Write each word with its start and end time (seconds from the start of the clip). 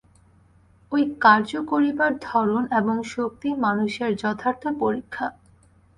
ঐ 0.91 0.95
কার্য 1.21 1.51
করিবার 1.71 2.11
ধরন 2.21 2.63
এবং 2.79 2.95
শক্তিই 3.13 3.55
মানুষের 3.65 4.09
যথার্থ 4.21 4.63
পরীক্ষা। 4.81 5.27